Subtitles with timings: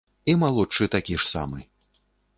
[0.31, 1.59] І малодшы такі ж самы.